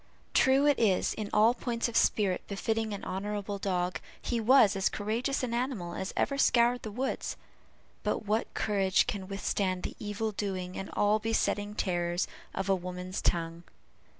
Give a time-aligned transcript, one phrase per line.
[0.33, 4.89] True it is, in all points of spirit befitting in honorable dog, he was as
[4.89, 7.37] courageous an animal as ever scoured the woods
[8.01, 13.21] but what courage can withstand the evil doing and all besetting terrors of a woman's
[13.21, 13.63] tongue?